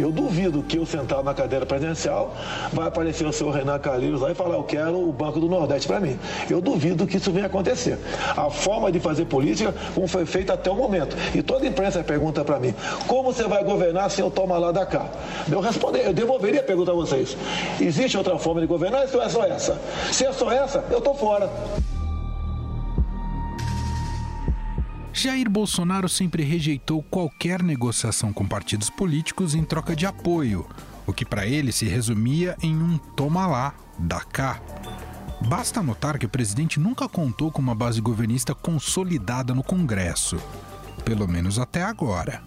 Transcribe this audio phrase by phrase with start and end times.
[0.00, 2.34] Eu duvido que eu sentar na cadeira presidencial
[2.72, 5.86] vai aparecer o senhor Renan Calheiros lá e falar, eu quero o Banco do Nordeste
[5.86, 6.18] para mim.
[6.48, 7.98] Eu duvido que isso venha acontecer.
[8.36, 11.16] A forma de fazer política, como foi feita até o momento.
[11.34, 12.74] E toda a imprensa pergunta para mim,
[13.06, 15.06] como você vai governar se eu tomar lá da cá?
[15.50, 17.36] Eu responder, eu devolveria a pergunta a vocês.
[17.80, 19.80] Existe outra forma de governar ou é só essa?
[20.12, 21.50] Se é só essa, eu estou fora.
[25.22, 30.66] Jair Bolsonaro sempre rejeitou qualquer negociação com partidos políticos em troca de apoio,
[31.06, 34.58] o que para ele se resumia em um toma lá, dá cá.
[35.46, 40.38] Basta notar que o presidente nunca contou com uma base governista consolidada no Congresso,
[41.04, 42.42] pelo menos até agora.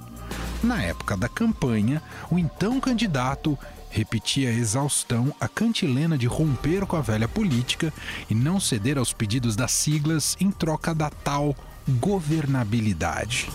[0.64, 3.56] Na época da campanha, o então candidato
[3.92, 7.94] repetia a exaustão a cantilena de romper com a velha política
[8.28, 11.56] e não ceder aos pedidos das siglas em troca da tal
[11.88, 13.50] governabilidade.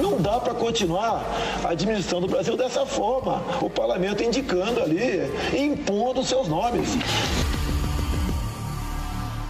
[0.00, 1.24] Não dá para continuar
[1.64, 3.42] administrando o Brasil dessa forma.
[3.60, 5.00] O parlamento indicando ali,
[5.56, 6.96] impondo seus nomes.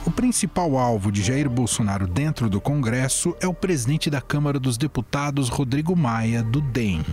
[0.06, 4.76] O principal alvo de Jair Bolsonaro dentro do Congresso é o presidente da Câmara dos
[4.76, 7.04] Deputados, Rodrigo Maia, do DEM.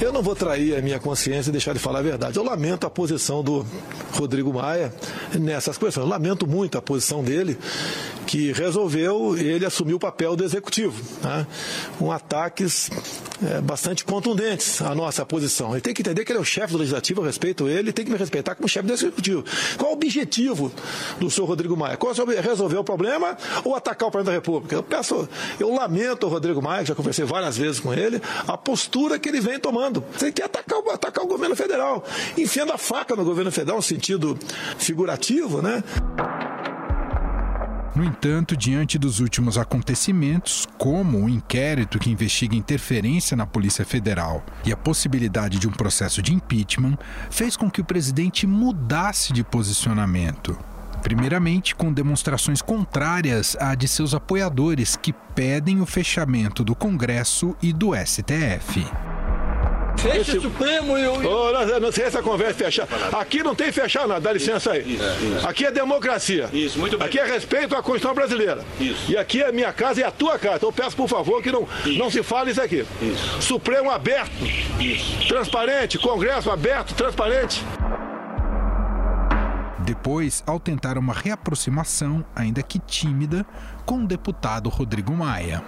[0.00, 2.38] Eu não vou trair a minha consciência e deixar de falar a verdade.
[2.38, 3.66] Eu lamento a posição do
[4.12, 4.94] Rodrigo Maia
[5.38, 6.04] nessas questões.
[6.04, 7.58] Eu lamento muito a posição dele
[8.30, 11.44] que resolveu ele assumir o papel do executivo, né?
[11.98, 12.88] com ataques
[13.42, 15.72] é, bastante contundentes à nossa posição.
[15.72, 18.04] Ele tem que entender que ele é o chefe do legislativo, eu respeito ele, tem
[18.04, 19.44] que me respeitar como chefe do executivo.
[19.76, 20.70] Qual o objetivo
[21.18, 21.96] do senhor Rodrigo Maia?
[21.96, 24.76] Qual é resolver o problema ou atacar o presidente da República?
[24.76, 25.28] Eu peço,
[25.58, 29.40] eu lamento o Rodrigo Maia, já conversei várias vezes com ele, a postura que ele
[29.40, 29.89] vem tomando.
[30.12, 32.04] Você quer atacar, atacar o governo federal,
[32.36, 34.38] enfiando a faca no governo federal, no sentido
[34.78, 35.82] figurativo, né?
[37.94, 44.44] No entanto, diante dos últimos acontecimentos, como o inquérito que investiga interferência na Polícia Federal
[44.64, 46.96] e a possibilidade de um processo de impeachment,
[47.30, 50.56] fez com que o presidente mudasse de posicionamento.
[51.02, 57.72] Primeiramente, com demonstrações contrárias à de seus apoiadores que pedem o fechamento do Congresso e
[57.72, 58.86] do STF.
[60.02, 60.38] Fecha Esse...
[60.38, 61.12] o Supremo e o.
[61.28, 62.88] Oh, não, não sei essa conversa fechar.
[63.12, 64.94] Aqui não tem fechar nada, dá licença aí.
[64.94, 65.48] Isso, isso.
[65.48, 66.48] Aqui é democracia.
[66.52, 67.06] Isso, muito bem.
[67.06, 68.64] Aqui é respeito à Constituição brasileira.
[68.80, 69.10] Isso.
[69.10, 70.56] E aqui é minha casa e a tua casa.
[70.56, 72.86] Então eu peço, por favor, que não, não se fale isso aqui.
[73.02, 73.42] Isso.
[73.42, 74.32] Supremo aberto.
[74.80, 75.28] Isso.
[75.28, 77.64] Transparente, Congresso aberto, transparente.
[79.80, 83.44] Depois, ao tentar uma reaproximação, ainda que tímida,
[83.84, 85.64] com o deputado Rodrigo Maia.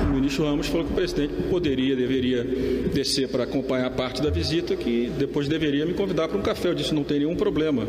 [0.00, 2.44] O ministro Ramos falou que o presidente poderia, deveria
[2.92, 6.68] descer para acompanhar parte da visita, que depois deveria me convidar para um café.
[6.68, 7.82] Eu disse: não tem nenhum problema.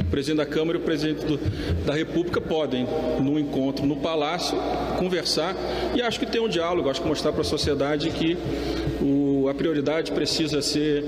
[0.00, 1.38] O presidente da Câmara e o presidente do,
[1.84, 2.86] da República podem,
[3.20, 4.56] num encontro no Palácio,
[4.98, 5.54] conversar
[5.94, 8.36] e acho que tem um diálogo, acho que mostrar para a sociedade que
[9.00, 11.02] o, a prioridade precisa ser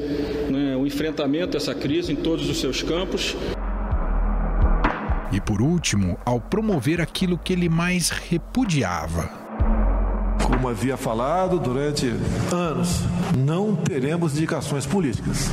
[0.50, 3.36] né, o enfrentamento dessa crise em todos os seus campos.
[5.32, 9.45] E por último, ao promover aquilo que ele mais repudiava,
[10.66, 12.08] como havia falado durante
[12.50, 13.02] anos,
[13.38, 15.48] não teremos indicações políticas.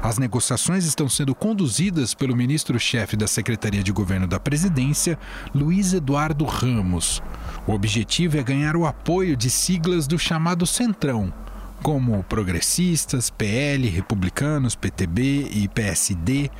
[0.00, 5.18] As negociações estão sendo conduzidas pelo ministro-chefe da Secretaria de Governo da Presidência,
[5.52, 7.20] Luiz Eduardo Ramos.
[7.66, 11.32] O objetivo é ganhar o apoio de siglas do chamado Centrão,
[11.82, 16.52] como progressistas, PL, republicanos, PTB e PSD,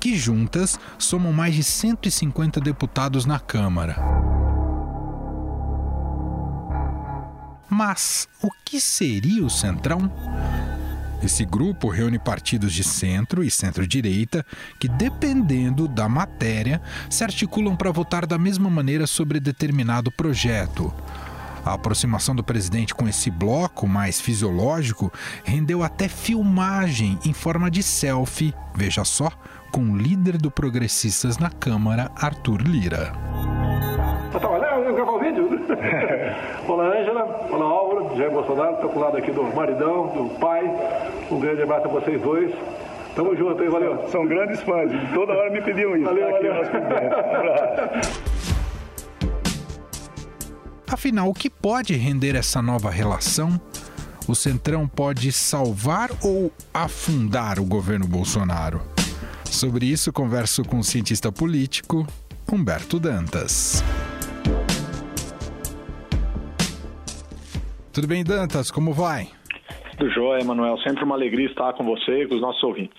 [0.00, 4.31] que juntas somam mais de 150 deputados na Câmara.
[7.84, 10.08] Mas o que seria o Centrão?
[11.20, 14.46] Esse grupo reúne partidos de centro e centro-direita
[14.78, 20.94] que, dependendo da matéria, se articulam para votar da mesma maneira sobre determinado projeto.
[21.64, 27.82] A aproximação do presidente com esse bloco mais fisiológico rendeu até filmagem em forma de
[27.82, 29.28] selfie, veja só,
[29.72, 33.12] com o líder do Progressistas na Câmara, Arthur Lira.
[36.68, 37.24] olá, Ângela.
[37.50, 38.16] Olá, Álvaro.
[38.16, 38.74] Jair Bolsonaro.
[38.74, 40.64] Estou com o lado aqui do maridão, do pai.
[41.30, 42.52] Um grande abraço a vocês dois.
[43.14, 44.08] Tamo junto aí, valeu.
[44.08, 44.90] São grandes fãs.
[45.14, 46.04] Toda hora me pediam isso.
[46.04, 47.12] Valeu, tá aqui valeu.
[47.36, 48.22] Abraço.
[50.90, 53.60] Afinal, o que pode render essa nova relação?
[54.28, 58.82] O Centrão pode salvar ou afundar o governo Bolsonaro?
[59.44, 62.06] Sobre isso, converso com o cientista político
[62.50, 63.82] Humberto Dantas.
[67.92, 68.70] Tudo bem, Dantas?
[68.70, 69.28] Como vai?
[69.98, 70.78] Tudo jóia, Manuel.
[70.78, 72.96] Sempre uma alegria estar com você e com os nossos ouvintes.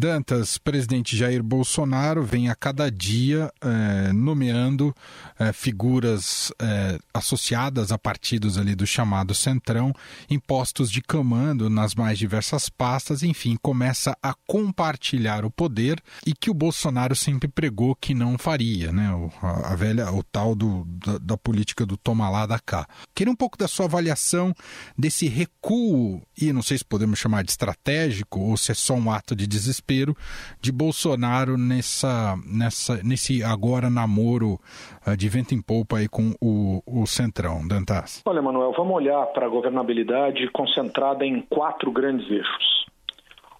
[0.00, 4.94] Dantas, presidente Jair Bolsonaro vem a cada dia é, nomeando
[5.36, 9.92] é, figuras é, associadas a partidos ali do chamado Centrão
[10.30, 16.32] em postos de comando nas mais diversas pastas, enfim, começa a compartilhar o poder e
[16.32, 19.12] que o Bolsonaro sempre pregou que não faria, né?
[19.12, 22.86] O, a, a, velha, o tal do, da, da política do toma lá da cá.
[23.12, 24.54] Queria um pouco da sua avaliação
[24.96, 29.10] desse recuo, e não sei se podemos chamar de estratégico ou se é só um
[29.10, 30.14] ato de desespero desespero
[30.60, 34.60] de Bolsonaro nessa, nessa, nesse agora namoro
[35.06, 38.22] uh, de vento em polpa aí com o, o Centrão, Dantas?
[38.26, 42.86] Olha, Manuel, vamos olhar para a governabilidade concentrada em quatro grandes eixos: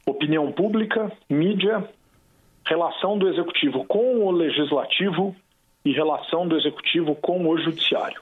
[0.07, 1.89] opinião pública, mídia,
[2.67, 5.35] relação do executivo com o legislativo
[5.85, 8.21] e relação do executivo com o judiciário.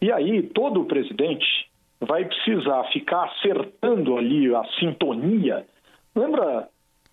[0.00, 1.68] E aí, todo o presidente
[2.00, 5.66] vai precisar ficar acertando ali a sintonia.
[6.16, 6.69] Lembra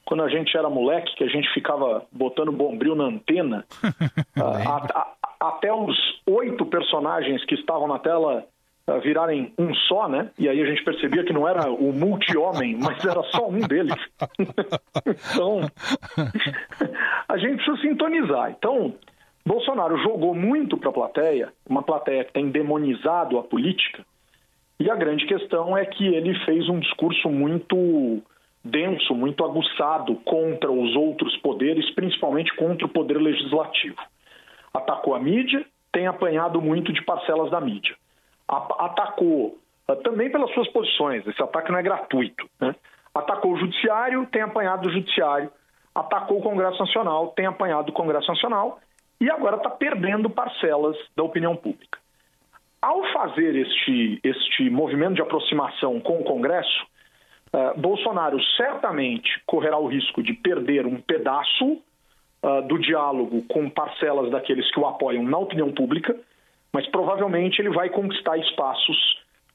[0.07, 3.65] quando a gente era moleque, que a gente ficava botando bombril na antena,
[4.39, 8.45] a, a, até os oito personagens que estavam na tela
[8.89, 10.31] uh, virarem um só, né?
[10.39, 13.97] E aí a gente percebia que não era o multi-homem, mas era só um deles.
[15.05, 15.69] então,
[17.27, 18.51] a gente precisa sintonizar.
[18.57, 18.95] Então,
[19.45, 24.05] Bolsonaro jogou muito para a plateia, uma plateia que tem demonizado a política,
[24.79, 28.23] e a grande questão é que ele fez um discurso muito
[28.63, 34.01] denso, muito aguçado contra os outros poderes, principalmente contra o poder legislativo.
[34.73, 37.95] Atacou a mídia, tem apanhado muito de parcelas da mídia.
[38.47, 39.57] Atacou
[39.87, 42.47] ah, também pelas suas posições, esse ataque não é gratuito.
[42.59, 42.75] Né?
[43.15, 45.49] Atacou o judiciário, tem apanhado o judiciário.
[45.95, 48.79] Atacou o Congresso Nacional, tem apanhado o Congresso Nacional.
[49.19, 51.97] E agora está perdendo parcelas da opinião pública.
[52.79, 56.85] Ao fazer este, este movimento de aproximação com o Congresso,
[57.53, 61.65] Uh, Bolsonaro certamente correrá o risco de perder um pedaço
[62.43, 66.15] uh, do diálogo com parcelas daqueles que o apoiam na opinião pública,
[66.73, 68.97] mas provavelmente ele vai conquistar espaços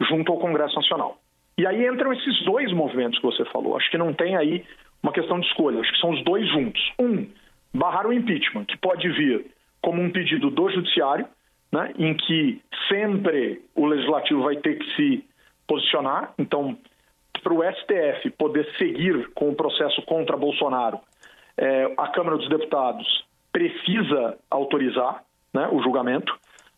[0.08, 1.18] junto ao Congresso Nacional.
[1.58, 3.76] E aí entram esses dois movimentos que você falou.
[3.76, 4.64] Acho que não tem aí
[5.02, 6.80] uma questão de escolha, acho que são os dois juntos.
[6.98, 7.26] Um,
[7.74, 9.46] barrar o impeachment, que pode vir
[9.82, 11.26] como um pedido do Judiciário,
[11.70, 15.24] né, em que sempre o Legislativo vai ter que se
[15.66, 16.32] posicionar.
[16.38, 16.76] Então,
[17.42, 21.00] para o STF poder seguir com o processo contra Bolsonaro,
[21.56, 25.22] é, a Câmara dos Deputados precisa autorizar
[25.52, 26.32] né, o julgamento.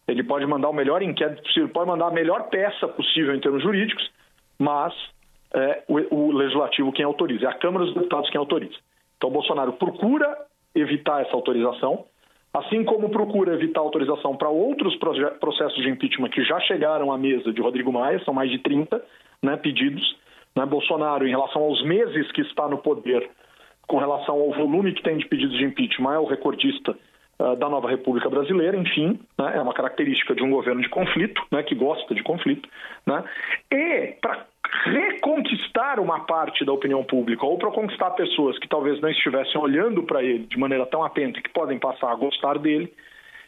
[0.09, 3.63] Ele pode mandar o melhor inquérito possível, pode mandar a melhor peça possível em termos
[3.63, 4.11] jurídicos,
[4.59, 4.93] mas
[5.55, 8.75] é o, o Legislativo quem autoriza, é a Câmara dos Deputados quem autoriza.
[9.17, 10.37] Então, Bolsonaro procura
[10.75, 12.05] evitar essa autorização,
[12.53, 14.97] assim como procura evitar autorização para outros
[15.41, 19.03] processos de impeachment que já chegaram à mesa de Rodrigo Maia, são mais de 30
[19.43, 20.17] né, pedidos,
[20.57, 23.29] né, Bolsonaro, em relação aos meses que está no poder,
[23.87, 26.97] com relação ao volume que tem de pedidos de impeachment, é o recordista
[27.39, 31.43] uh, da nova República Brasileira, enfim, né, é uma característica de um governo de conflito,
[31.51, 32.69] né, que gosta de conflito,
[33.07, 33.25] né,
[33.71, 34.47] e para
[34.85, 40.03] reconquistar uma parte da opinião pública ou para conquistar pessoas que talvez não estivessem olhando
[40.03, 42.93] para ele de maneira tão atenta que podem passar a gostar dele,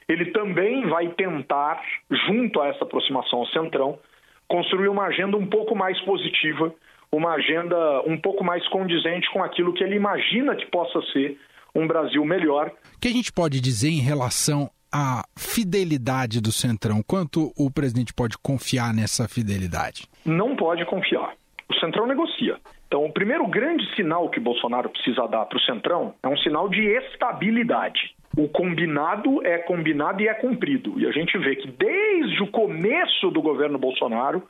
[0.09, 3.99] ele também vai tentar, junto a essa aproximação ao centrão,
[4.47, 6.73] construir uma agenda um pouco mais positiva
[7.13, 7.77] uma agenda
[8.07, 11.39] um pouco mais condizente com aquilo que ele imagina que possa ser
[11.75, 12.73] um Brasil melhor.
[12.97, 17.03] O que a gente pode dizer em relação à fidelidade do Centrão?
[17.07, 20.09] Quanto o presidente pode confiar nessa fidelidade?
[20.25, 21.35] Não pode confiar.
[21.69, 22.59] O Centrão negocia.
[22.87, 26.69] Então, o primeiro grande sinal que Bolsonaro precisa dar para o Centrão é um sinal
[26.69, 28.15] de estabilidade.
[28.37, 31.01] O combinado é combinado e é cumprido.
[31.01, 34.43] E a gente vê que desde o começo do governo Bolsonaro,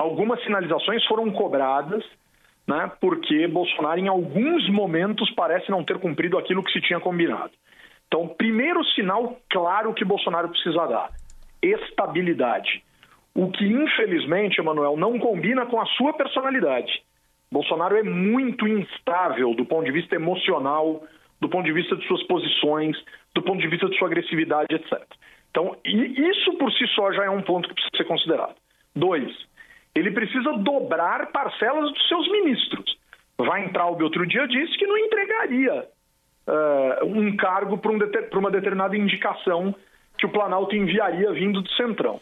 [0.00, 2.02] algumas sinalizações foram cobradas,
[2.66, 7.52] né, porque Bolsonaro, em alguns momentos, parece não ter cumprido aquilo que se tinha combinado.
[8.06, 11.10] Então, primeiro sinal claro que Bolsonaro precisa dar:
[11.62, 12.82] estabilidade.
[13.34, 17.02] O que, infelizmente, Emanuel, não combina com a sua personalidade.
[17.52, 21.04] Bolsonaro é muito instável do ponto de vista emocional,
[21.40, 22.96] do ponto de vista de suas posições,
[23.34, 25.02] do ponto de vista de sua agressividade, etc.
[25.50, 28.54] Então, isso por si só já é um ponto que precisa ser considerado.
[28.94, 29.32] Dois,
[29.94, 32.98] ele precisa dobrar parcelas dos seus ministros.
[33.38, 35.88] Vai entrar o outro dia disse que não entregaria
[36.46, 37.98] uh, um cargo para um
[38.38, 39.74] uma determinada indicação
[40.18, 42.20] que o Planalto enviaria vindo do Centrão.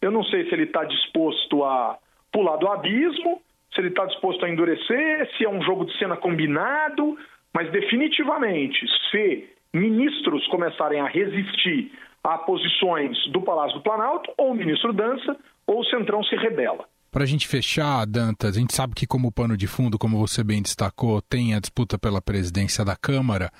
[0.00, 1.98] Eu não sei se ele está disposto a
[2.32, 3.40] pular do abismo,
[3.72, 7.18] se ele está disposto a endurecer, se é um jogo de cena combinado,
[7.52, 11.92] mas definitivamente, se ministros começarem a resistir
[12.22, 16.86] a posições do Palácio do Planalto, ou o ministro dança, ou o Centrão se rebela.
[17.14, 20.42] Para a gente fechar, Dantas, a gente sabe que como pano de fundo, como você
[20.42, 23.52] bem destacou, tem a disputa pela presidência da Câmara.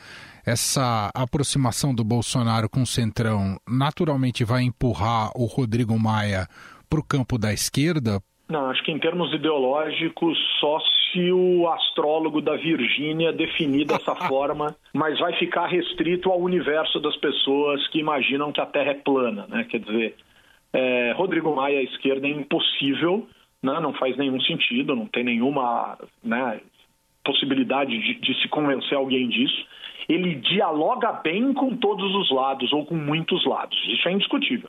[0.45, 6.49] Essa aproximação do Bolsonaro com o Centrão naturalmente vai empurrar o Rodrigo Maia
[6.91, 8.21] para o campo da esquerda?
[8.49, 10.81] Não, acho que em termos ideológicos, só
[11.13, 17.17] se o astrólogo da Virgínia definir dessa forma, mas vai ficar restrito ao universo das
[17.19, 19.65] pessoas que imaginam que a Terra é plana, né?
[19.71, 20.17] Quer dizer,
[20.73, 23.29] é, Rodrigo Maia à esquerda é impossível,
[23.65, 23.81] né?
[23.81, 26.61] não faz nenhum sentido, não tem nenhuma né,
[27.25, 29.67] possibilidade de, de se convencer alguém disso.
[30.09, 34.69] Ele dialoga bem com todos os lados ou com muitos lados, isso é indiscutível.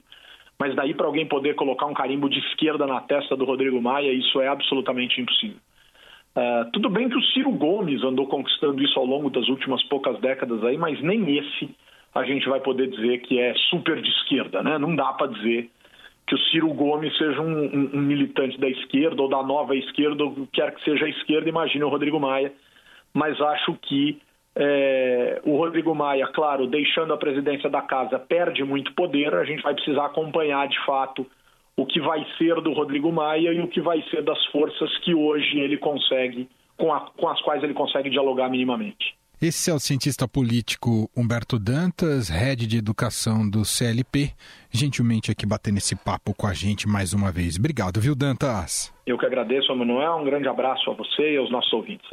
[0.58, 4.14] Mas daí para alguém poder colocar um carimbo de esquerda na testa do Rodrigo Maia,
[4.14, 5.58] isso é absolutamente impossível.
[6.38, 10.20] Uh, tudo bem que o Ciro Gomes andou conquistando isso ao longo das últimas poucas
[10.20, 11.70] décadas aí, mas nem esse
[12.14, 14.78] a gente vai poder dizer que é super de esquerda, né?
[14.78, 15.70] Não dá para dizer
[16.28, 20.48] que o Ciro Gomes seja um, um, militante da esquerda ou da nova esquerda, ou
[20.52, 22.52] quer que seja a esquerda, imagine o Rodrigo Maia.
[23.14, 24.20] Mas acho que
[24.56, 29.34] é, o Rodrigo Maia, claro, deixando a presidência da casa, perde muito poder.
[29.36, 31.26] A gente vai precisar acompanhar de fato
[31.78, 35.14] o que vai ser do Rodrigo Maia e o que vai ser das forças que
[35.14, 39.16] hoje ele consegue, com, a, com as quais ele consegue dialogar minimamente.
[39.42, 44.32] Esse é o cientista político Humberto Dantas, head de educação do CLP,
[44.72, 47.58] gentilmente aqui batendo esse papo com a gente mais uma vez.
[47.58, 48.94] Obrigado, viu, Dantas?
[49.06, 50.20] Eu que agradeço, Emanuel.
[50.22, 52.10] Um grande abraço a você e aos nossos ouvintes.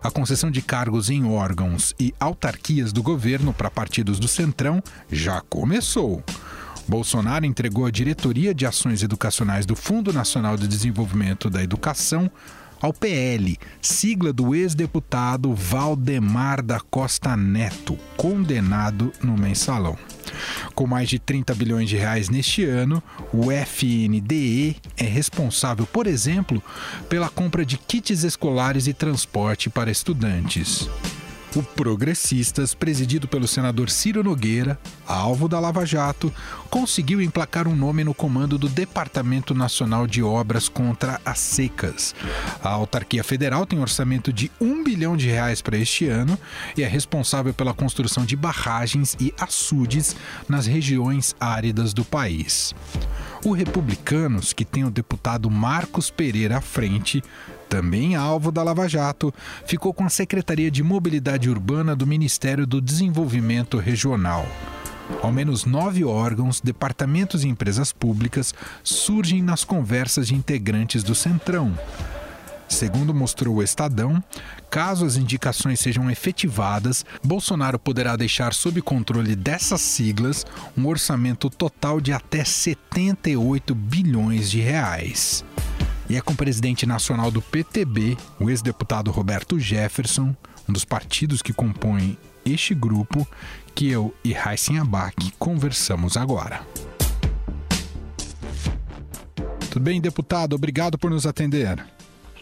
[0.00, 5.40] A concessão de cargos em órgãos e autarquias do governo para partidos do Centrão já
[5.40, 6.22] começou.
[6.88, 12.30] Bolsonaro entregou a diretoria de ações educacionais do Fundo Nacional de Desenvolvimento da Educação
[12.80, 19.98] ao PL, sigla do ex-deputado Valdemar da Costa Neto, condenado no mensalão.
[20.74, 23.02] Com mais de 30 bilhões de reais neste ano,
[23.32, 26.62] o FNDE é responsável, por exemplo,
[27.08, 30.88] pela compra de kits escolares e transporte para estudantes.
[31.56, 36.30] O Progressistas, presidido pelo senador Ciro Nogueira, alvo da Lava Jato,
[36.68, 42.14] conseguiu emplacar um nome no comando do Departamento Nacional de Obras contra as Secas.
[42.62, 46.38] A autarquia federal tem um orçamento de um bilhão de reais para este ano
[46.76, 50.14] e é responsável pela construção de barragens e açudes
[50.46, 52.74] nas regiões áridas do país.
[53.42, 57.22] O Republicanos, que tem o deputado Marcos Pereira à frente,
[57.68, 59.32] também alvo da Lava Jato,
[59.66, 64.46] ficou com a Secretaria de Mobilidade Urbana do Ministério do Desenvolvimento Regional.
[65.22, 71.76] Ao menos nove órgãos, departamentos e empresas públicas surgem nas conversas de integrantes do Centrão.
[72.68, 74.22] Segundo mostrou o Estadão,
[74.68, 80.44] caso as indicações sejam efetivadas, Bolsonaro poderá deixar sob controle dessas siglas
[80.76, 85.44] um orçamento total de até 78 bilhões de reais.
[86.08, 90.34] E é com o presidente nacional do PTB, o ex-deputado Roberto Jefferson,
[90.68, 93.26] um dos partidos que compõem este grupo,
[93.74, 96.64] que eu e Raíssen Abac conversamos agora.
[99.70, 100.54] Tudo bem, deputado?
[100.54, 101.84] Obrigado por nos atender.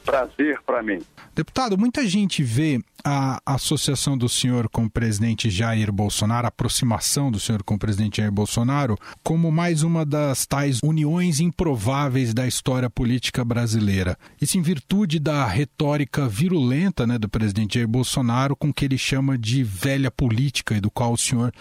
[0.05, 1.01] Prazer para mim.
[1.35, 7.31] Deputado, muita gente vê a associação do senhor com o presidente Jair Bolsonaro, a aproximação
[7.31, 12.47] do senhor com o presidente Jair Bolsonaro, como mais uma das tais uniões improváveis da
[12.47, 14.17] história política brasileira.
[14.41, 19.37] Isso em virtude da retórica virulenta né, do presidente Jair Bolsonaro, com que ele chama
[19.37, 21.53] de velha política e do qual o senhor,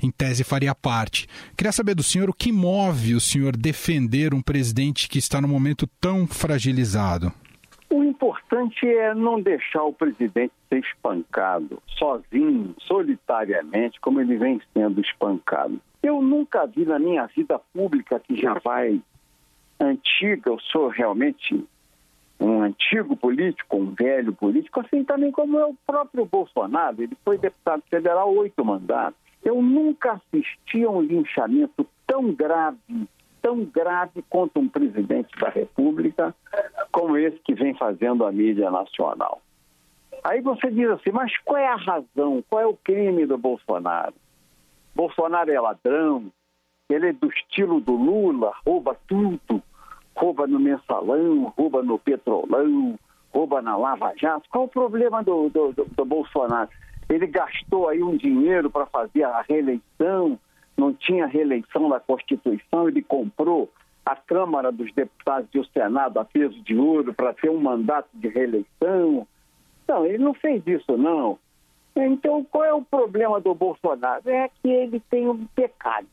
[0.00, 1.26] em tese, faria parte.
[1.56, 5.48] Queria saber do senhor o que move o senhor defender um presidente que está num
[5.48, 7.32] momento tão fragilizado.
[7.92, 14.98] O importante é não deixar o presidente ser espancado sozinho, solitariamente, como ele vem sendo
[15.02, 15.78] espancado.
[16.02, 18.98] Eu nunca vi na minha vida pública, que já vai
[19.78, 21.62] antiga, eu sou realmente
[22.40, 27.36] um antigo político, um velho político, assim também como é o próprio Bolsonaro, ele foi
[27.36, 29.20] deputado federal oito mandatos.
[29.44, 33.06] Eu nunca assisti a um linchamento tão grave,
[33.42, 36.34] tão grave contra um presidente da República
[36.92, 39.42] como esse que vem fazendo a mídia nacional.
[40.22, 44.14] Aí você diz assim, mas qual é a razão, qual é o crime do Bolsonaro?
[44.94, 46.30] Bolsonaro é ladrão,
[46.88, 49.62] ele é do estilo do Lula, rouba tudo,
[50.14, 52.98] rouba no mensalão, rouba no petrolão,
[53.30, 54.48] rouba na Lava Jato.
[54.50, 56.68] Qual o problema do, do, do, do Bolsonaro?
[57.08, 60.38] Ele gastou aí um dinheiro para fazer a reeleição,
[60.82, 63.70] não tinha reeleição da Constituição, ele comprou
[64.04, 68.08] a Câmara dos Deputados e o Senado a peso de ouro para ter um mandato
[68.12, 69.26] de reeleição.
[69.86, 71.38] Não, ele não fez isso, não.
[71.94, 74.28] Então, qual é o problema do Bolsonaro?
[74.28, 76.08] É que ele tem um pecado.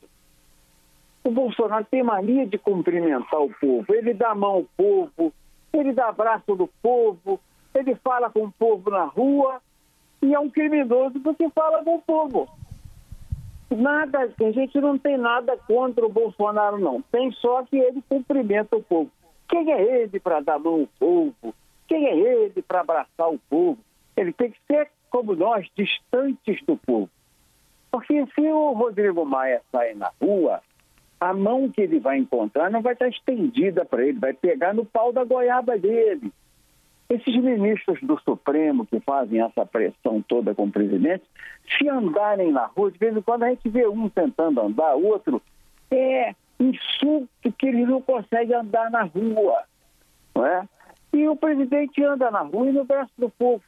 [1.24, 3.86] O Bolsonaro tem mania de cumprimentar o povo.
[3.94, 5.34] Ele dá mão ao povo,
[5.74, 7.40] ele dá abraço do povo,
[7.74, 9.62] ele fala com o povo na rua
[10.22, 12.48] e é um criminoso porque fala com o povo.
[13.70, 17.02] Nada, a gente não tem nada contra o Bolsonaro, não.
[17.12, 19.12] Tem só que ele cumprimenta o povo.
[19.48, 21.56] Quem é ele para dar mão ao povo?
[21.88, 23.80] Quem é ele para abraçar o povo?
[24.18, 27.10] Ele tem que ser como nós, distantes do povo.
[27.92, 30.62] Porque se o Rodrigo Maia sair na rua,
[31.20, 34.86] a mão que ele vai encontrar não vai estar estendida para ele, vai pegar no
[34.86, 36.32] pau da goiaba dele.
[37.10, 41.24] Esses ministros do Supremo que fazem essa pressão toda com o presidente,
[41.78, 45.42] se andarem na rua, de vez em quando a gente vê um tentando andar, outro
[45.90, 49.64] é insulto que ele não consegue andar na rua.
[50.36, 50.68] Não é?
[51.12, 53.64] E o presidente anda na rua e no braço do povo.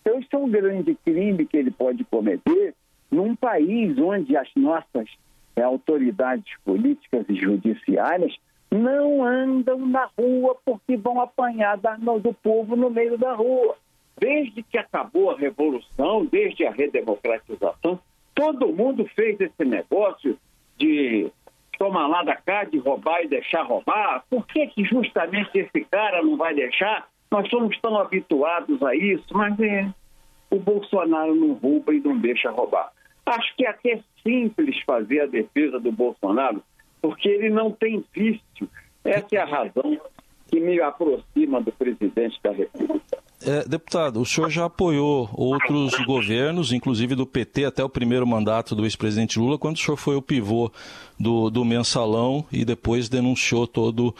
[0.00, 2.74] Então, isso é um grande crime que ele pode cometer
[3.08, 5.08] num país onde as nossas
[5.54, 8.34] é, autoridades políticas e judiciárias
[8.74, 13.76] não andam na rua porque vão apanhar da, no, do povo no meio da rua.
[14.18, 18.00] Desde que acabou a revolução, desde a redemocratização,
[18.34, 20.36] todo mundo fez esse negócio
[20.76, 21.30] de
[21.78, 24.24] tomar lá da cá, de roubar e deixar roubar.
[24.28, 27.06] Por que, que justamente esse cara não vai deixar?
[27.30, 29.88] Nós somos tão habituados a isso, mas é,
[30.50, 32.90] o Bolsonaro não rouba e não deixa roubar.
[33.24, 36.62] Acho que é até simples fazer a defesa do Bolsonaro,
[37.04, 38.66] porque ele não tem vício.
[39.04, 40.00] Essa é a razão
[40.48, 43.18] que me aproxima do presidente da República.
[43.42, 48.74] É, deputado, o senhor já apoiou outros governos, inclusive do PT, até o primeiro mandato
[48.74, 50.70] do ex-presidente Lula, quando o senhor foi o pivô
[51.18, 54.14] do, do mensalão e depois denunciou todo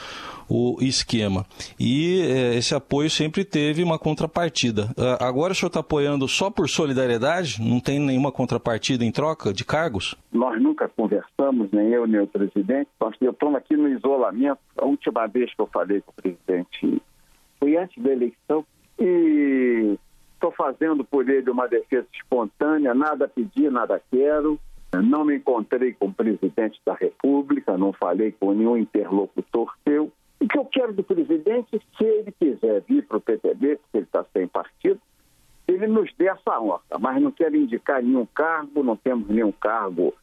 [0.49, 1.47] o esquema.
[1.81, 4.91] E é, esse apoio sempre teve uma contrapartida.
[4.97, 7.63] É, agora o senhor está apoiando só por solidariedade?
[7.63, 10.15] Não tem nenhuma contrapartida em troca de cargos?
[10.33, 12.91] Nós nunca conversamos, nem eu nem o presidente.
[13.21, 14.59] Eu estou aqui no isolamento.
[14.77, 17.03] A última vez que eu falei com o presidente
[17.59, 18.65] foi antes da eleição
[18.99, 19.99] e
[20.35, 24.59] estou fazendo por ele uma defesa espontânea, nada pedi, nada quero.
[24.93, 30.13] Não me encontrei com o presidente da República, não falei com nenhum interlocutor seu.
[30.41, 34.05] O que eu quero do presidente, se ele quiser vir para o PTB, porque ele
[34.05, 35.01] está sem partido,
[35.67, 40.15] ele nos dê essa honra, mas não quero indicar nenhum cargo, não temos nenhum cargo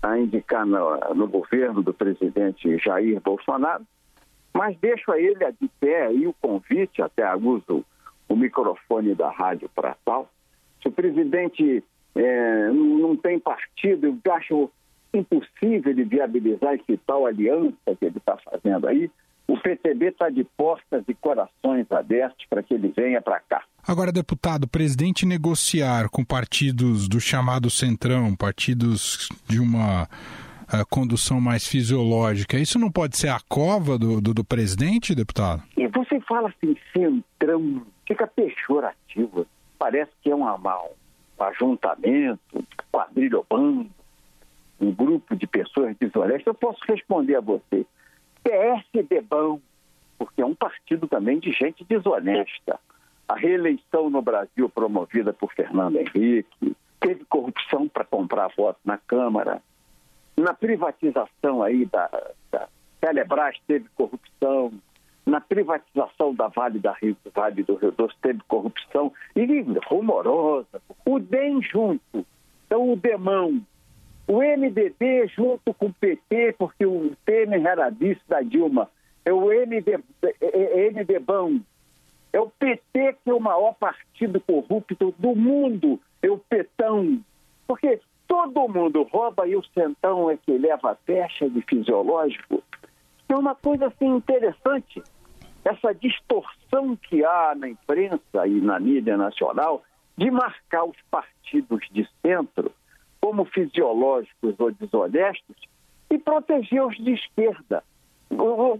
[0.00, 3.84] a indicar no, no governo do presidente Jair Bolsonaro,
[4.52, 7.84] mas deixo a ele de pé aí o convite, até uso
[8.28, 10.30] o microfone da rádio para tal.
[10.82, 11.82] Se o presidente
[12.14, 14.70] é, não tem partido, eu acho
[15.12, 19.10] impossível de viabilizar esse tal aliança que ele está fazendo aí.
[19.46, 23.62] O PTB está de portas e corações abertos para que ele venha para cá.
[23.86, 31.40] Agora, deputado, o presidente negociar com partidos do chamado Centrão, partidos de uma uh, condução
[31.42, 35.62] mais fisiológica, isso não pode ser a cova do, do, do presidente, deputado?
[35.76, 39.46] E você fala assim, Centrão, fica pejorativo.
[39.78, 43.90] Parece que é um, um ajuntamento, quadrilha bando,
[44.80, 46.46] um grupo de pessoas desonestas.
[46.46, 47.86] Eu posso responder a você.
[48.42, 49.60] PSD bom,
[50.18, 52.78] porque é um partido também de gente desonesta.
[53.26, 59.62] A reeleição no Brasil promovida por Fernando Henrique, teve corrupção para comprar voto na Câmara.
[60.36, 62.10] Na privatização aí da,
[62.50, 62.68] da
[63.00, 64.72] Telebrás teve corrupção,
[65.26, 69.44] na privatização da Vale, da Rio, vale do Rio Doce teve corrupção e
[69.88, 70.82] rumorosa.
[71.04, 72.26] O DEM junto,
[72.66, 73.62] então o DEMão,
[74.28, 78.90] o MDB junto com o PT, porque o Temer era vice da Dilma,
[79.24, 79.98] é o MD,
[80.40, 81.60] é, MDBão,
[82.32, 87.20] é o PT que é o maior partido corrupto do mundo, é o petão.
[87.66, 92.62] Porque todo mundo rouba e o centão é que leva a pecha de fisiológico.
[93.28, 95.02] É uma coisa assim interessante
[95.64, 99.82] essa distorção que há na imprensa e na mídia nacional
[100.16, 102.70] de marcar os partidos de centro
[103.20, 105.56] como fisiológicos ou desonestos
[106.10, 107.82] e proteger os de esquerda.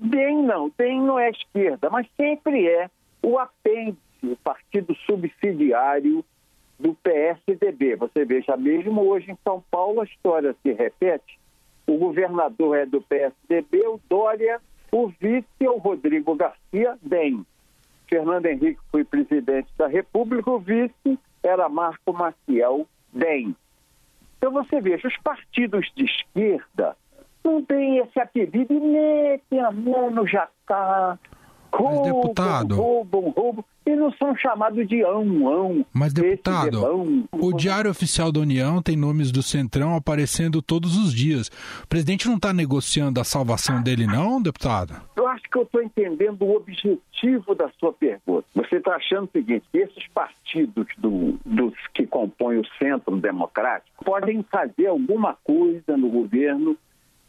[0.01, 2.91] Bem não, bem não é esquerda, mas sempre é
[3.23, 6.25] o apêndice, o partido subsidiário
[6.79, 7.97] do PSDB.
[7.97, 11.39] Você veja, mesmo hoje em São Paulo a história se repete.
[11.87, 14.61] O governador é do PSDB, o Dória
[14.95, 17.45] o vice é o Rodrigo Garcia bem.
[18.09, 23.57] Fernando Henrique foi presidente da República, o vice era Marco Maciel bem.
[24.39, 26.97] Então você veja, os partidos de esquerda
[27.43, 31.19] não têm esse apelido e metem a mão no jacá.
[31.81, 32.77] Mas, deputado...
[32.77, 35.87] roubam, roubam, e não são chamados de ão, ão.
[35.93, 41.49] Mas, deputado, o Diário Oficial da União tem nomes do Centrão aparecendo todos os dias.
[41.83, 44.95] O presidente não está negociando a salvação dele, não, deputado?
[45.17, 48.47] Eu acho que eu estou entendendo o objetivo da sua pergunta.
[48.55, 54.45] Você está achando o seguinte, esses partidos do, dos que compõem o centro democrático podem
[54.51, 56.77] fazer alguma coisa no governo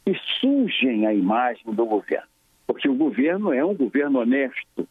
[0.05, 2.34] e sujem a imagem do governo.
[2.65, 4.87] Porque o governo é um governo honesto.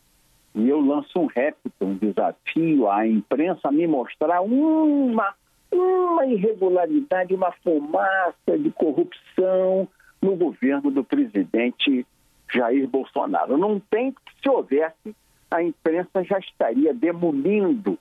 [0.55, 5.35] E eu lanço um repto, um desafio à imprensa a me mostrar uma,
[5.73, 9.89] uma irregularidade, uma fumaça de corrupção
[10.23, 12.07] no governo do presidente
[12.53, 13.59] Jair Bolsonaro.
[13.59, 15.15] Não tem, se houvesse,
[15.51, 17.99] a imprensa já estaria demolindo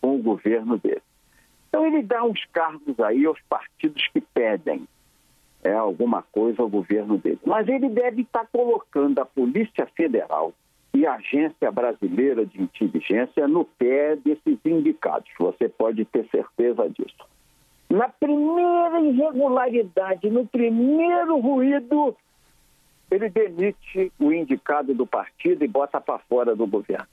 [0.00, 1.02] o governo dele.
[1.68, 4.88] Então ele dá uns cargos aí aos partidos que pedem
[5.62, 7.40] é, alguma coisa ao governo dele.
[7.44, 10.52] Mas ele deve estar colocando a Polícia Federal
[10.92, 15.30] e a Agência Brasileira de Inteligência no pé desses indicados.
[15.38, 17.28] Você pode ter certeza disso.
[17.88, 22.16] Na primeira irregularidade, no primeiro ruído,
[23.10, 27.06] ele demite o indicado do partido e bota para fora do governo.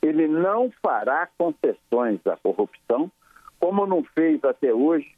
[0.00, 3.10] Ele não fará concessões à corrupção,
[3.58, 5.12] como não fez até hoje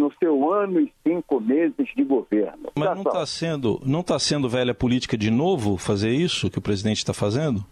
[0.00, 2.70] no seu ano e cinco meses de governo.
[2.74, 6.62] Mas não está sendo, não tá sendo velha política de novo fazer isso que o
[6.62, 7.62] presidente está fazendo?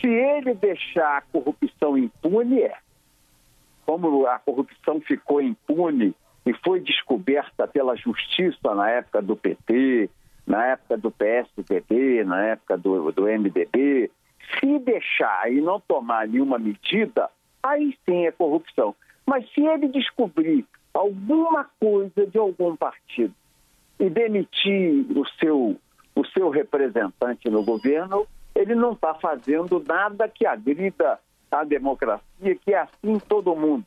[0.00, 2.76] Se ele deixar a corrupção impune, é.
[3.86, 6.12] Como a corrupção ficou impune
[6.44, 10.10] e foi descoberta pela justiça na época do PT,
[10.44, 14.10] na época do PSDB, na época do, do MDB,
[14.58, 17.30] se deixar e não tomar nenhuma medida,
[17.62, 18.94] aí sim é corrupção.
[19.24, 20.64] Mas se ele descobrir
[20.96, 23.34] alguma coisa de algum partido
[23.98, 25.76] e demitir o seu,
[26.14, 31.18] o seu representante no governo, ele não está fazendo nada que agrida
[31.50, 33.84] a democracia, que é assim todo mundo.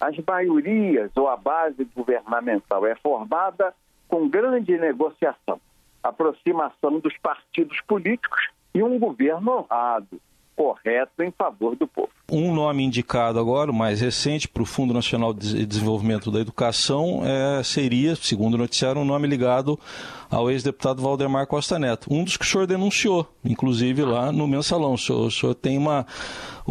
[0.00, 3.74] As maiorias ou a base governamental é formada
[4.08, 5.60] com grande negociação,
[6.02, 10.20] aproximação dos partidos políticos e um governo honrado,
[10.60, 12.10] correto em favor do povo.
[12.30, 17.22] Um nome indicado agora, o mais recente, para o Fundo Nacional de Desenvolvimento da Educação,
[17.24, 19.80] é, seria, segundo o noticiário, um nome ligado
[20.30, 22.12] ao ex-deputado Valdemar Costa Neto.
[22.12, 24.92] Um dos que o senhor denunciou, inclusive lá no mensalão.
[24.92, 26.06] O senhor, o senhor tem uma,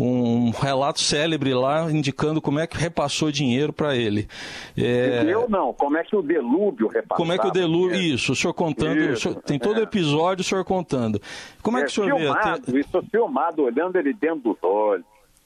[0.02, 4.28] um relato célebre lá indicando como é que repassou dinheiro para ele.
[4.78, 5.24] É...
[5.28, 7.18] Eu não, como é que o Delúbio repassou?
[7.18, 9.82] Como é que o Delúbio, isso, o senhor contando, isso, o senhor, tem todo o
[9.82, 9.84] é.
[9.84, 11.22] episódio o senhor contando.
[11.62, 12.80] Como é, é que o senhor filmado, vê?
[12.80, 15.06] Isso filmado, olhando ele dentro dos olhos.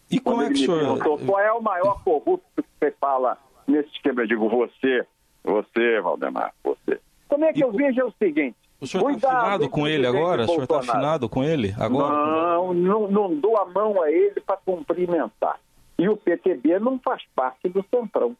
[0.09, 0.99] E como é que o senhor...
[0.99, 3.37] qual é o maior corrupto que você fala
[3.67, 4.21] nesse esquema?
[4.21, 5.05] Eu digo, você,
[5.43, 6.99] você, Valdemar, você.
[7.27, 8.62] Como é que e eu vejo é o seguinte...
[8.83, 10.43] O senhor está afinado com ele agora?
[10.43, 12.13] O senhor está afinado com ele agora?
[12.13, 15.57] Não, não, não dou a mão a ele para cumprimentar.
[15.97, 18.35] E o PTB não faz parte do Centrão.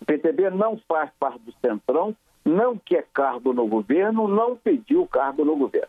[0.00, 5.44] O PTB não faz parte do Centrão, não quer cargo no governo, não pediu cargo
[5.44, 5.88] no governo.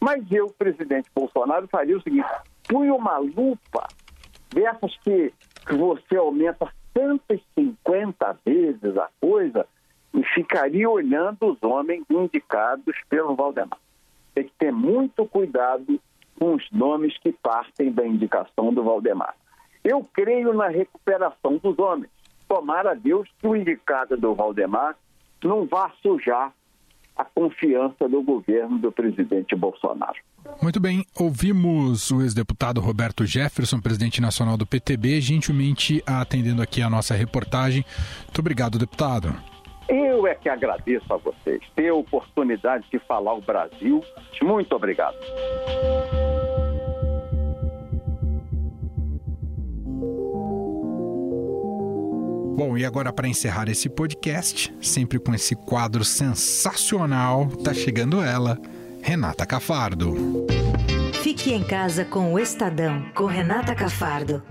[0.00, 2.26] Mas eu, presidente Bolsonaro, faria o seguinte:
[2.68, 3.86] fui uma lupa
[4.52, 5.32] dessas que,
[5.64, 9.64] que você aumenta 150 vezes a coisa
[10.14, 13.78] e ficaria olhando os homens indicados pelo Valdemar.
[14.34, 16.00] Tem que ter muito cuidado
[16.38, 19.34] com os nomes que partem da indicação do Valdemar.
[19.82, 22.10] Eu creio na recuperação dos homens.
[22.48, 24.96] Tomara a Deus que o indicado do Valdemar
[25.42, 26.52] não vá sujar
[27.16, 30.16] a confiança do governo do presidente Bolsonaro.
[30.60, 36.90] Muito bem, ouvimos o ex-deputado Roberto Jefferson, presidente nacional do PTB, gentilmente atendendo aqui a
[36.90, 37.84] nossa reportagem.
[38.24, 39.53] Muito obrigado, deputado.
[39.88, 44.02] Eu é que agradeço a vocês ter a oportunidade de falar o Brasil.
[44.42, 45.16] Muito obrigado.
[52.56, 58.58] Bom, e agora para encerrar esse podcast, sempre com esse quadro sensacional, tá chegando ela,
[59.02, 60.14] Renata Cafardo.
[61.22, 64.42] Fique em casa com o Estadão, com Renata Cafardo.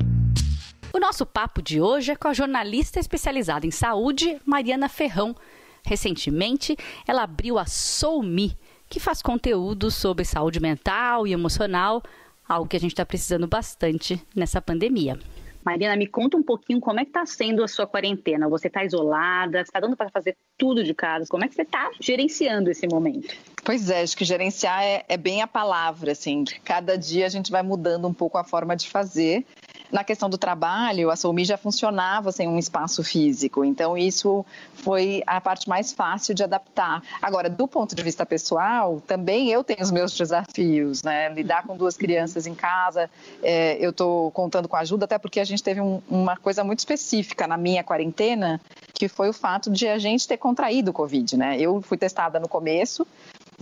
[0.95, 5.35] O nosso papo de hoje é com a jornalista especializada em saúde, Mariana Ferrão.
[5.83, 6.77] Recentemente,
[7.07, 8.55] ela abriu a SouMe,
[8.87, 12.03] que faz conteúdo sobre saúde mental e emocional,
[12.47, 15.17] algo que a gente está precisando bastante nessa pandemia.
[15.65, 18.47] Mariana, me conta um pouquinho como é que está sendo a sua quarentena.
[18.49, 19.61] Você está isolada?
[19.61, 21.25] Está dando para fazer tudo de casa?
[21.27, 23.33] Como é que você está gerenciando esse momento?
[23.63, 26.43] Pois é, acho que gerenciar é, é bem a palavra, assim.
[26.63, 29.43] Cada dia a gente vai mudando um pouco a forma de fazer
[29.93, 35.21] Na questão do trabalho, a Soumi já funcionava sem um espaço físico, então isso foi
[35.27, 37.03] a parte mais fácil de adaptar.
[37.21, 41.29] Agora, do ponto de vista pessoal, também eu tenho os meus desafios, né?
[41.29, 43.07] Lidar com duas crianças em casa,
[43.43, 46.79] é, eu estou contando com ajuda, até porque a gente teve um, uma coisa muito
[46.79, 48.59] específica na minha quarentena,
[48.95, 51.55] que foi o fato de a gente ter contraído o Covid, né?
[51.59, 53.05] Eu fui testada no começo,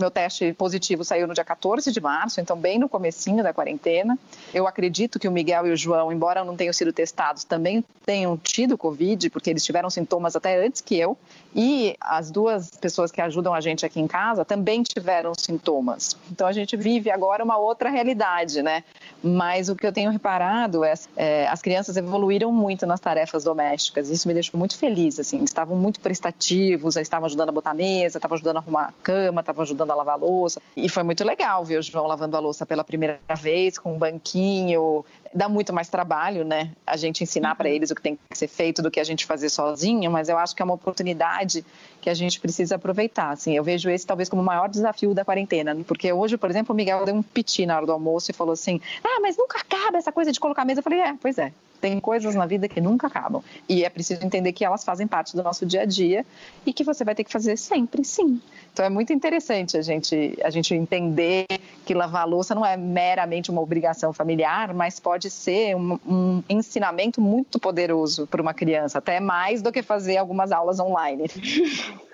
[0.02, 4.18] meu teste positivo saiu no dia 14 de março, então bem no comecinho da quarentena.
[4.52, 8.36] Eu acredito que o Miguel e o João, embora não tenham sido testados, também tenham
[8.36, 11.16] tido Covid, porque eles tiveram sintomas até antes que eu.
[11.54, 16.16] E as duas pessoas que ajudam a gente aqui em casa também tiveram sintomas.
[16.30, 18.82] Então a gente vive agora uma outra realidade, né?
[19.22, 24.08] Mas o que eu tenho reparado é, é as crianças evoluíram muito nas tarefas domésticas.
[24.08, 25.44] Isso me deixou muito feliz, assim.
[25.44, 29.62] Estavam muito prestativos, estavam ajudando a botar mesa, estavam ajudando a arrumar a cama, estavam
[29.62, 30.60] ajudando a lavar a louça.
[30.76, 33.98] E foi muito legal ver o João lavando a louça pela primeira vez, com um
[33.98, 35.04] banquinho.
[35.34, 36.72] Dá muito mais trabalho, né?
[36.86, 37.74] A gente ensinar para uhum.
[37.74, 40.36] eles o que tem que ser feito do que a gente fazer sozinho, mas eu
[40.36, 41.64] acho que é uma oportunidade
[42.00, 43.30] que a gente precisa aproveitar.
[43.30, 46.74] Assim, eu vejo esse talvez como o maior desafio da quarentena, porque hoje, por exemplo,
[46.74, 49.58] o Miguel deu um piti na hora do almoço e falou assim: Ah, mas nunca
[49.58, 50.80] acaba essa coisa de colocar a mesa.
[50.80, 51.52] Eu falei: É, pois é.
[51.80, 53.42] Tem coisas na vida que nunca acabam.
[53.68, 56.24] E é preciso entender que elas fazem parte do nosso dia a dia
[56.64, 58.40] e que você vai ter que fazer sempre, sim.
[58.72, 61.46] Então é muito interessante a gente, a gente entender
[61.84, 67.20] que lavar louça não é meramente uma obrigação familiar, mas pode ser um, um ensinamento
[67.20, 71.24] muito poderoso para uma criança, até mais do que fazer algumas aulas online.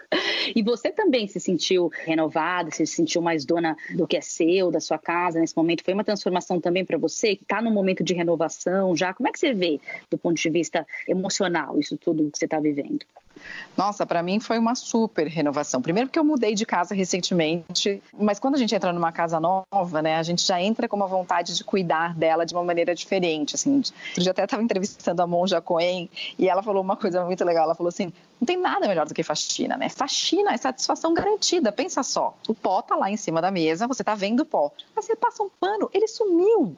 [0.57, 4.81] E você também se sentiu renovada, se sentiu mais dona do que é seu, da
[4.81, 5.85] sua casa nesse momento?
[5.85, 9.13] Foi uma transformação também para você, que está num momento de renovação já?
[9.13, 9.79] Como é que você vê,
[10.11, 13.05] do ponto de vista emocional, isso tudo que você está vivendo?
[13.77, 15.81] Nossa, para mim foi uma super renovação.
[15.81, 20.03] Primeiro porque eu mudei de casa recentemente, mas quando a gente entra numa casa nova,
[20.03, 23.55] né, a gente já entra com uma vontade de cuidar dela de uma maneira diferente,
[23.55, 23.81] assim.
[24.17, 27.65] Eu já até estava entrevistando a Monja Cohen e ela falou uma coisa muito legal,
[27.65, 29.89] ela falou assim: "Não tem nada melhor do que faxina, né?
[29.89, 31.71] Faxina é satisfação garantida.
[31.71, 34.73] Pensa só, o pó tá lá em cima da mesa, você tá vendo o pó,
[34.95, 36.77] mas você passa um pano, ele sumiu".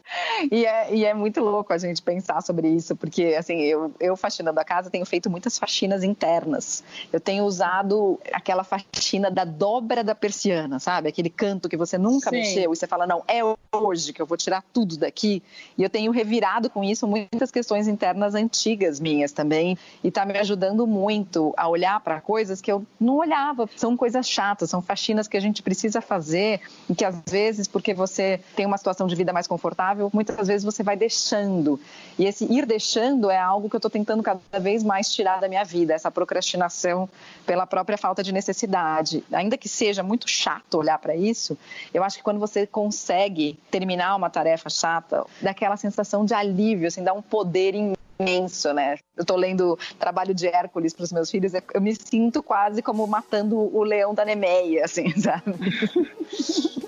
[0.51, 4.16] E é, e é muito louco a gente pensar sobre isso, porque assim, eu eu
[4.16, 6.84] faxinando a casa tenho feito muitas faxinas internas persianas.
[7.12, 11.08] Eu tenho usado aquela faxina da dobra da persiana, sabe?
[11.08, 12.36] Aquele canto que você nunca Sim.
[12.36, 13.40] mexeu e você fala, não, é
[13.72, 15.42] hoje que eu vou tirar tudo daqui.
[15.78, 19.78] E eu tenho revirado com isso muitas questões internas antigas minhas também.
[20.02, 23.68] E está me ajudando muito a olhar para coisas que eu não olhava.
[23.76, 27.94] São coisas chatas, são faxinas que a gente precisa fazer e que às vezes, porque
[27.94, 31.78] você tem uma situação de vida mais confortável, muitas vezes você vai deixando.
[32.18, 35.48] E esse ir deixando é algo que eu estou tentando cada vez mais tirar da
[35.48, 37.09] minha vida, essa procrastinação procrastinação
[37.46, 39.22] pela própria falta de necessidade.
[39.31, 41.57] Ainda que seja muito chato olhar para isso,
[41.92, 46.88] eu acho que quando você consegue terminar uma tarefa chata, dá aquela sensação de alívio,
[46.88, 48.98] assim, dá um poder imenso, né?
[49.16, 53.07] Eu estou lendo Trabalho de Hércules para os meus filhos, eu me sinto quase como
[53.07, 55.55] matando o leão da Nemeia, assim, sabe?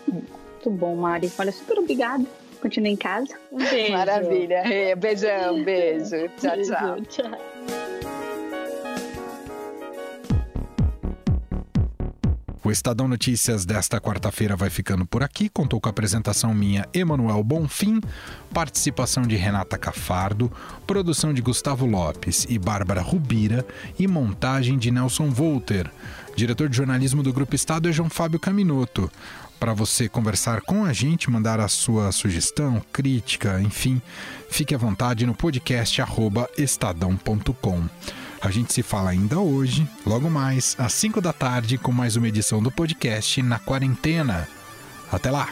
[0.09, 1.31] Muito bom, Mari.
[1.38, 2.25] Olha, super obrigada.
[2.61, 3.37] Continue em casa.
[3.51, 3.93] Um beijo.
[3.93, 4.62] Maravilha.
[4.97, 6.29] Beijão, beijo.
[6.38, 7.01] Tchau, beijo, tchau.
[7.09, 7.52] tchau.
[12.64, 15.48] O Estadão Notícias desta quarta-feira vai ficando por aqui.
[15.48, 18.01] Contou com a apresentação minha, Emanuel Bonfim,
[18.55, 20.51] participação de Renata Cafardo,
[20.87, 23.66] produção de Gustavo Lopes e Bárbara Rubira
[23.98, 25.90] e montagem de Nelson Volter.
[26.37, 29.11] Diretor de jornalismo do Grupo Estado é João Fábio Caminoto.
[29.59, 34.01] Para você conversar com a gente, mandar a sua sugestão, crítica, enfim,
[34.48, 36.01] fique à vontade no podcast
[36.57, 37.88] estadão.com.
[38.42, 42.26] A gente se fala ainda hoje, logo mais, às 5 da tarde, com mais uma
[42.26, 44.48] edição do podcast Na Quarentena.
[45.12, 45.48] Até lá!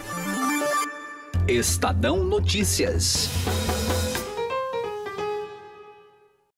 [1.47, 3.31] Estadão Notícias.